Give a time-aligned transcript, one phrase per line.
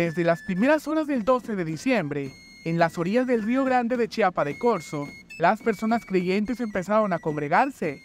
[0.00, 2.32] Desde las primeras horas del 12 de diciembre,
[2.64, 5.06] en las orillas del río Grande de Chiapa de Corzo,
[5.38, 8.00] las personas creyentes empezaron a congregarse.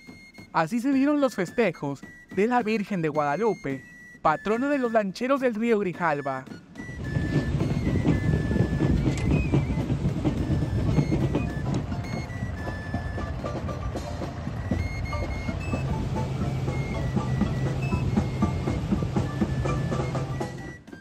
[0.52, 2.02] Así se dieron los festejos
[2.36, 3.82] de la Virgen de Guadalupe,
[4.22, 6.44] patrona de los lancheros del río Grijalba.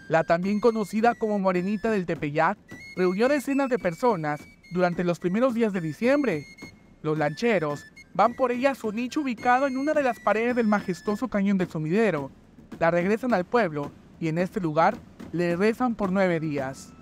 [0.08, 2.58] La también conocida como Morenita del Tepeyac
[2.96, 4.40] reunió decenas de personas
[4.72, 6.44] durante los primeros días de diciembre.
[7.02, 10.66] Los lancheros van por ella a su nicho ubicado en una de las paredes del
[10.66, 12.30] majestuoso cañón del sumidero.
[12.78, 14.96] La regresan al pueblo y en este lugar
[15.32, 16.92] le rezan por nueve días.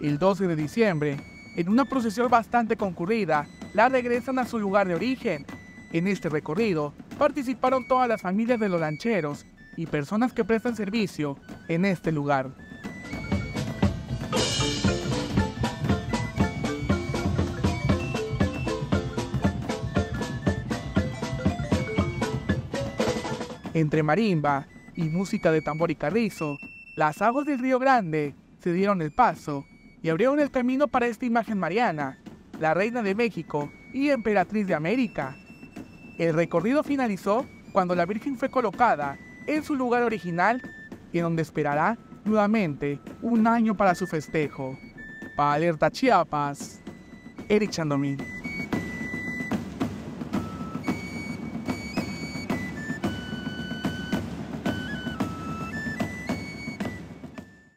[0.00, 1.16] El 12 de diciembre,
[1.56, 5.46] en una procesión bastante concurrida, la regresan a su lugar de origen.
[5.92, 11.38] En este recorrido participaron todas las familias de los lancheros y personas que prestan servicio
[11.68, 12.50] en este lugar.
[23.74, 26.58] Entre marimba y música de tambor y carrizo,
[26.94, 29.64] las aguas del río Grande se dieron el paso
[30.02, 32.18] y abrieron el camino para esta imagen mariana,
[32.60, 35.36] la reina de México y emperatriz de América.
[36.18, 40.62] El recorrido finalizó cuando la Virgen fue colocada en su lugar original
[41.12, 44.78] y donde esperará nuevamente un año para su festejo.
[45.36, 46.80] Para Alerta Chiapas,
[47.48, 48.16] Eric Chandomí.